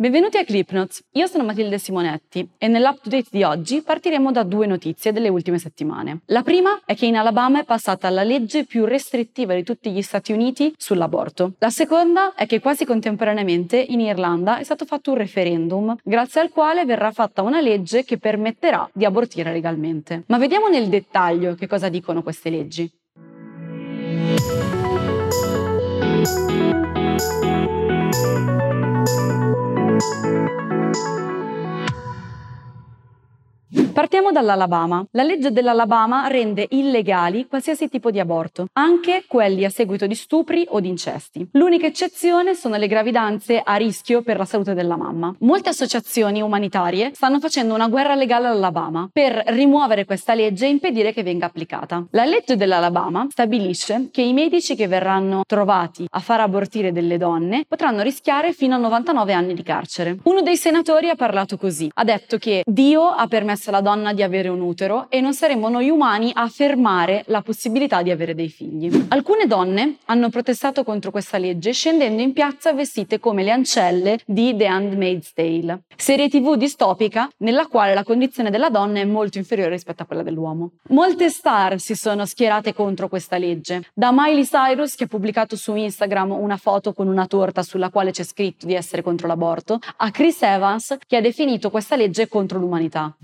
[0.00, 5.10] Benvenuti a Clipnotes, io sono Matilde Simonetti e nell'update di oggi partiremo da due notizie
[5.10, 6.20] delle ultime settimane.
[6.26, 10.00] La prima è che in Alabama è passata la legge più restrittiva di tutti gli
[10.00, 11.54] Stati Uniti sull'aborto.
[11.58, 16.50] La seconda è che quasi contemporaneamente in Irlanda è stato fatto un referendum grazie al
[16.50, 20.22] quale verrà fatta una legge che permetterà di abortire legalmente.
[20.28, 22.88] Ma vediamo nel dettaglio che cosa dicono queste leggi.
[27.18, 27.50] Thank you.
[33.98, 35.04] Partiamo dall'Alabama.
[35.10, 40.64] La legge dell'Alabama rende illegali qualsiasi tipo di aborto, anche quelli a seguito di stupri
[40.68, 41.48] o di incesti.
[41.54, 45.34] L'unica eccezione sono le gravidanze a rischio per la salute della mamma.
[45.40, 51.12] Molte associazioni umanitarie stanno facendo una guerra legale all'Alabama per rimuovere questa legge e impedire
[51.12, 52.06] che venga applicata.
[52.12, 57.64] La legge dell'Alabama stabilisce che i medici che verranno trovati a far abortire delle donne
[57.66, 60.18] potranno rischiare fino a 99 anni di carcere.
[60.22, 64.22] Uno dei senatori ha parlato così, ha detto che Dio ha permesso alla donna di
[64.22, 68.50] avere un utero e non saremo noi umani a fermare la possibilità di avere dei
[68.50, 69.06] figli.
[69.08, 74.54] Alcune donne hanno protestato contro questa legge scendendo in piazza vestite come le ancelle di
[74.54, 79.70] The Handmaid's Tale, serie tv distopica nella quale la condizione della donna è molto inferiore
[79.70, 80.72] rispetto a quella dell'uomo.
[80.88, 85.74] Molte star si sono schierate contro questa legge, da Miley Cyrus che ha pubblicato su
[85.74, 90.10] Instagram una foto con una torta sulla quale c'è scritto di essere contro l'aborto, a
[90.10, 93.16] Chris Evans che ha definito questa legge contro l'umanità.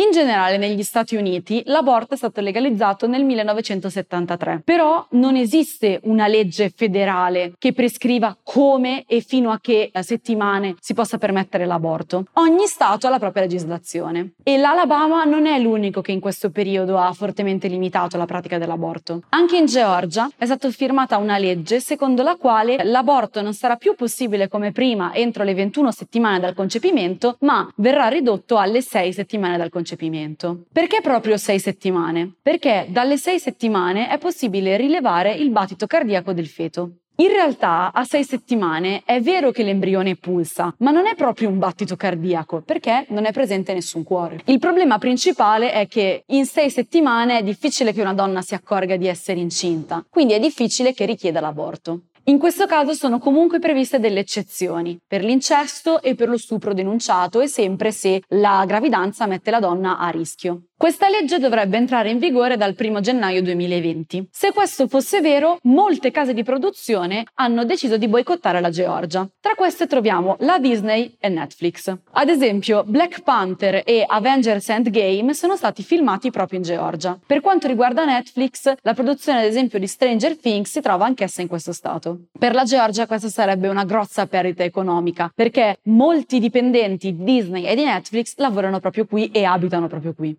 [0.00, 6.26] In generale negli Stati Uniti l'aborto è stato legalizzato nel 1973, però non esiste una
[6.26, 12.24] legge federale che prescriva come e fino a che settimane si possa permettere l'aborto.
[12.34, 16.96] Ogni Stato ha la propria legislazione e l'Alabama non è l'unico che in questo periodo
[16.96, 19.24] ha fortemente limitato la pratica dell'aborto.
[19.28, 23.94] Anche in Georgia è stata firmata una legge secondo la quale l'aborto non sarà più
[23.94, 29.58] possibile come prima entro le 21 settimane dal concepimento, ma verrà ridotto alle 6 settimane
[29.58, 30.64] dal concepimento concepimento.
[30.72, 32.34] Perché proprio sei settimane?
[32.40, 36.92] Perché dalle sei settimane è possibile rilevare il battito cardiaco del feto.
[37.16, 41.58] In realtà a sei settimane è vero che l'embrione pulsa, ma non è proprio un
[41.58, 44.40] battito cardiaco perché non è presente nessun cuore.
[44.46, 48.96] Il problema principale è che in sei settimane è difficile che una donna si accorga
[48.96, 52.04] di essere incinta, quindi è difficile che richieda l'aborto.
[52.30, 57.40] In questo caso sono comunque previste delle eccezioni per l'incesto e per lo stupro denunciato
[57.40, 60.69] e sempre se la gravidanza mette la donna a rischio.
[60.80, 64.28] Questa legge dovrebbe entrare in vigore dal 1 gennaio 2020.
[64.30, 69.28] Se questo fosse vero, molte case di produzione hanno deciso di boicottare la Georgia.
[69.40, 71.94] Tra queste troviamo la Disney e Netflix.
[72.12, 77.18] Ad esempio, Black Panther e Avengers Endgame sono stati filmati proprio in Georgia.
[77.26, 81.48] Per quanto riguarda Netflix, la produzione ad esempio di Stranger Things si trova anch'essa in
[81.48, 82.20] questo stato.
[82.38, 87.74] Per la Georgia questa sarebbe una grossa perdita economica, perché molti dipendenti di Disney e
[87.74, 90.34] di Netflix lavorano proprio qui e abitano proprio qui.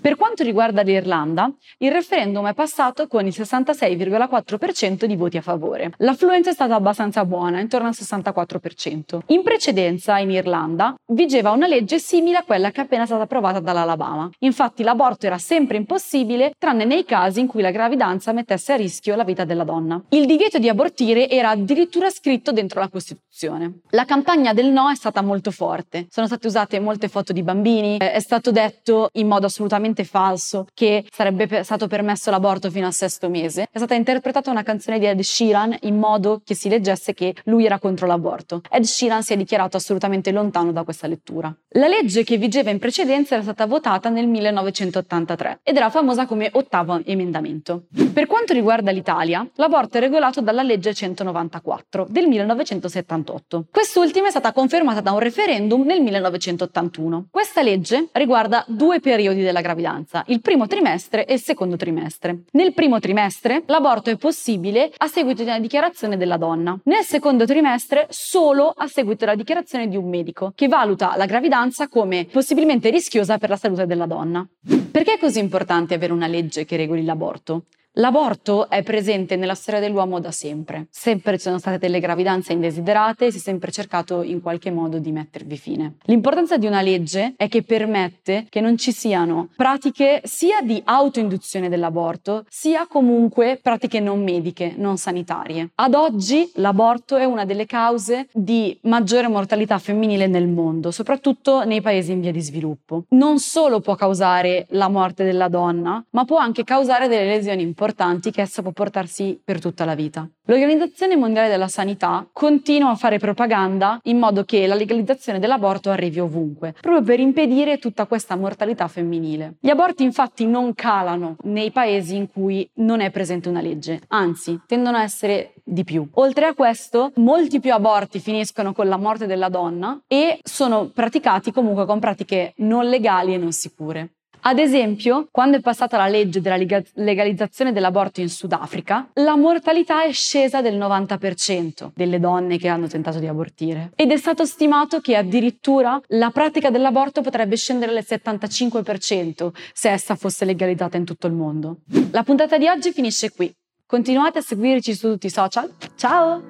[0.00, 5.92] Per quanto riguarda l'Irlanda, il referendum è passato con il 66,4% di voti a favore.
[5.98, 9.20] L'affluenza è stata abbastanza buona, intorno al 64%.
[9.26, 13.60] In precedenza, in Irlanda, vigeva una legge simile a quella che è appena stata approvata
[13.60, 14.30] dall'Alabama.
[14.40, 19.14] Infatti l'aborto era sempre impossibile, tranne nei casi in cui la gravidanza mettesse a rischio
[19.14, 20.02] la vita della donna.
[20.08, 23.80] Il divieto di abortire era addirittura scritto dentro la Costituzione.
[23.90, 26.06] La campagna del no è stata molto forte.
[26.10, 30.66] Sono state usate molte foto di bambini, è stato detto in modo assolutamente assolutamente falso
[30.72, 33.68] che sarebbe stato permesso l'aborto fino al sesto mese.
[33.70, 37.66] È stata interpretata una canzone di Ed Sheeran in modo che si leggesse che lui
[37.66, 38.62] era contro l'aborto.
[38.70, 41.54] Ed Sheeran si è dichiarato assolutamente lontano da questa lettura.
[41.74, 46.48] La legge che vigeva in precedenza era stata votata nel 1983 ed era famosa come
[46.52, 47.84] ottavo emendamento.
[48.12, 53.66] Per quanto riguarda l'Italia, l'aborto è regolato dalla legge 194 del 1978.
[53.70, 57.26] Quest'ultima è stata confermata da un referendum nel 1981.
[57.30, 62.42] Questa legge riguarda due periodi della gravidanza gravidanza, il primo trimestre e il secondo trimestre.
[62.52, 66.78] Nel primo trimestre l'aborto è possibile a seguito di una dichiarazione della donna.
[66.84, 71.88] Nel secondo trimestre solo a seguito della dichiarazione di un medico che valuta la gravidanza
[71.88, 74.46] come possibilmente rischiosa per la salute della donna.
[74.90, 77.64] Perché è così importante avere una legge che regoli l'aborto?
[77.94, 80.86] L'aborto è presente nella storia dell'uomo da sempre.
[80.90, 85.00] Sempre ci sono state delle gravidanze indesiderate e si è sempre cercato in qualche modo
[85.00, 85.96] di mettervi fine.
[86.04, 91.68] L'importanza di una legge è che permette che non ci siano pratiche sia di autoinduzione
[91.68, 95.70] dell'aborto, sia comunque pratiche non mediche, non sanitarie.
[95.74, 101.80] Ad oggi l'aborto è una delle cause di maggiore mortalità femminile nel mondo, soprattutto nei
[101.80, 103.06] paesi in via di sviluppo.
[103.08, 107.78] Non solo può causare la morte della donna, ma può anche causare delle lesioni importanti
[107.80, 110.28] importanti che essa può portarsi per tutta la vita.
[110.44, 116.20] L'Organizzazione Mondiale della Sanità continua a fare propaganda in modo che la legalizzazione dell'aborto arrivi
[116.20, 119.54] ovunque, proprio per impedire tutta questa mortalità femminile.
[119.60, 124.60] Gli aborti infatti non calano nei paesi in cui non è presente una legge, anzi
[124.66, 126.06] tendono a essere di più.
[126.14, 131.50] Oltre a questo, molti più aborti finiscono con la morte della donna e sono praticati
[131.50, 134.16] comunque con pratiche non legali e non sicure.
[134.42, 140.12] Ad esempio, quando è passata la legge della legalizzazione dell'aborto in Sudafrica, la mortalità è
[140.12, 143.92] scesa del 90% delle donne che hanno tentato di abortire.
[143.96, 150.14] Ed è stato stimato che addirittura la pratica dell'aborto potrebbe scendere al 75% se essa
[150.14, 151.80] fosse legalizzata in tutto il mondo.
[152.10, 153.52] La puntata di oggi finisce qui.
[153.84, 155.70] Continuate a seguirci su tutti i social.
[155.96, 156.42] Ciao!